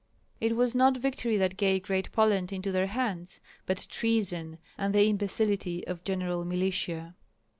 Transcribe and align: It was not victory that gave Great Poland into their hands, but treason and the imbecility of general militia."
It 0.39 0.55
was 0.55 0.73
not 0.73 0.97
victory 0.97 1.37
that 1.37 1.57
gave 1.57 1.83
Great 1.83 2.11
Poland 2.11 2.51
into 2.51 2.71
their 2.71 2.87
hands, 2.87 3.39
but 3.67 3.85
treason 3.87 4.57
and 4.75 4.95
the 4.95 5.07
imbecility 5.07 5.85
of 5.85 6.03
general 6.03 6.43
militia." 6.43 7.13